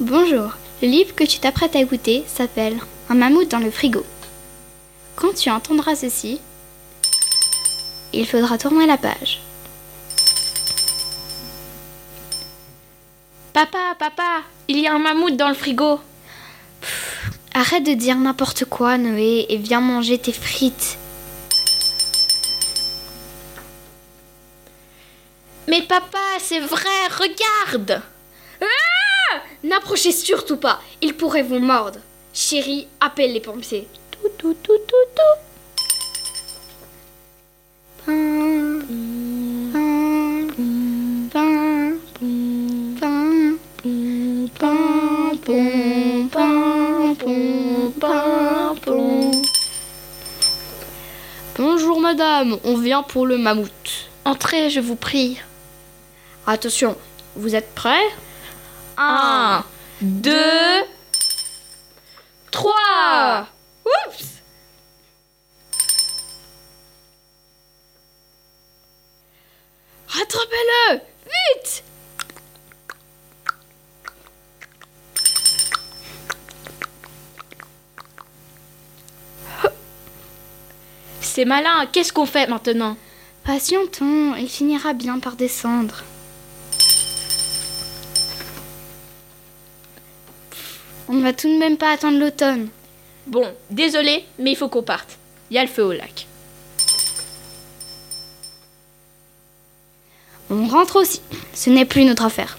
Bonjour, 0.00 0.52
le 0.80 0.88
livre 0.88 1.14
que 1.14 1.24
tu 1.24 1.40
t'apprêtes 1.40 1.76
à 1.76 1.80
écouter 1.80 2.24
s'appelle 2.26 2.78
Un 3.10 3.14
mammouth 3.16 3.50
dans 3.50 3.58
le 3.58 3.70
frigo. 3.70 4.02
Quand 5.14 5.34
tu 5.34 5.50
entendras 5.50 5.94
ceci, 5.94 6.40
il 8.14 8.26
faudra 8.26 8.56
tourner 8.56 8.86
la 8.86 8.96
page. 8.96 9.42
Papa, 13.52 13.94
papa, 13.98 14.40
il 14.68 14.78
y 14.78 14.86
a 14.86 14.94
un 14.94 14.98
mammouth 14.98 15.36
dans 15.36 15.50
le 15.50 15.54
frigo. 15.54 16.00
Arrête 17.52 17.84
de 17.84 17.92
dire 17.92 18.16
n'importe 18.16 18.64
quoi, 18.64 18.96
Noé, 18.96 19.44
et 19.50 19.58
viens 19.58 19.82
manger 19.82 20.16
tes 20.16 20.32
frites. 20.32 20.96
Mais 25.68 25.82
papa, 25.82 26.18
c'est 26.38 26.60
vrai, 26.60 26.88
regarde 27.18 28.02
N'approchez 29.62 30.12
surtout 30.12 30.56
pas, 30.56 30.80
ils 31.02 31.14
pourraient 31.14 31.42
vous 31.42 31.58
mordre. 31.58 31.98
Chérie, 32.32 32.86
appelle 33.00 33.34
les 33.34 33.40
pompiers. 33.40 33.86
Tout, 34.10 34.30
tout, 34.38 34.56
tout, 34.62 34.78
tout, 34.86 34.96
tout. 35.14 35.50
Bonjour 51.58 52.00
madame, 52.00 52.56
on 52.64 52.78
vient 52.78 53.02
pour 53.02 53.26
le 53.26 53.36
mammouth. 53.36 54.08
Entrez, 54.24 54.70
je 54.70 54.80
vous 54.80 54.96
prie. 54.96 55.38
Attention, 56.46 56.96
vous 57.36 57.54
êtes 57.54 57.74
prêts? 57.74 58.08
Un, 59.02 59.64
deux, 60.02 60.84
trois. 62.50 63.46
Oups. 63.86 64.24
Rattrapez-le. 70.06 71.00
Vite. 71.24 71.82
C'est 81.22 81.46
malin, 81.46 81.86
qu'est-ce 81.90 82.12
qu'on 82.12 82.26
fait 82.26 82.48
maintenant? 82.48 82.98
Patientons, 83.44 84.34
il 84.34 84.50
finira 84.50 84.92
bien 84.92 85.20
par 85.20 85.36
descendre. 85.36 86.04
On 91.12 91.14
ne 91.14 91.22
va 91.22 91.32
tout 91.32 91.52
de 91.52 91.58
même 91.58 91.76
pas 91.76 91.90
attendre 91.90 92.20
l'automne. 92.20 92.68
Bon, 93.26 93.44
désolé, 93.68 94.24
mais 94.38 94.52
il 94.52 94.56
faut 94.56 94.68
qu'on 94.68 94.84
parte. 94.84 95.18
Il 95.50 95.54
y 95.54 95.58
a 95.58 95.62
le 95.62 95.68
feu 95.68 95.82
au 95.82 95.92
lac. 95.92 96.28
On 100.50 100.68
rentre 100.68 101.00
aussi. 101.00 101.20
Ce 101.52 101.68
n'est 101.68 101.84
plus 101.84 102.04
notre 102.04 102.26
affaire. 102.26 102.58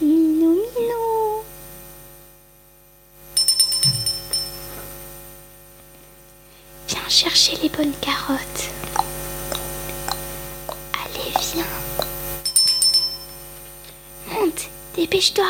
Minou, 0.00 0.50
minou. 0.54 1.42
Viens 6.86 7.08
chercher 7.08 7.56
les 7.60 7.70
bonnes 7.70 7.94
carottes. 8.00 8.83
Monte, 14.34 14.68
dépêche-toi. 14.96 15.44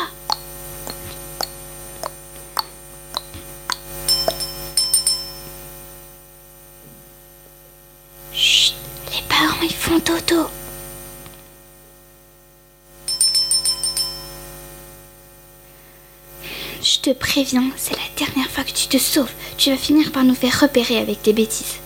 Chut, 8.33 8.75
les 9.11 9.21
parents 9.27 9.61
ils 9.63 9.73
font 9.73 9.97
dodo. 9.99 10.47
Je 16.81 16.99
te 16.99 17.09
préviens, 17.11 17.71
c'est 17.75 17.95
la 17.95 17.97
dernière 18.15 18.51
fois 18.51 18.63
que 18.63 18.71
tu 18.71 18.87
te 18.87 18.97
sauves. 18.97 19.31
Tu 19.57 19.71
vas 19.71 19.77
finir 19.77 20.11
par 20.11 20.23
nous 20.23 20.35
faire 20.35 20.59
repérer 20.59 20.99
avec 20.99 21.23
tes 21.23 21.33
bêtises. 21.33 21.79